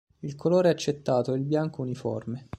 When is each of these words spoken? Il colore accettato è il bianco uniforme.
Il 0.21 0.33
colore 0.35 0.69
accettato 0.69 1.31
è 1.31 1.37
il 1.37 1.43
bianco 1.43 1.83
uniforme. 1.83 2.49